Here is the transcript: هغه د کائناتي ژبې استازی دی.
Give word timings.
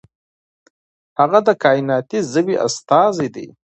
هغه 1.19 1.39
د 1.47 1.49
کائناتي 1.63 2.19
ژبې 2.31 2.55
استازی 2.67 3.27
دی. 3.35 3.47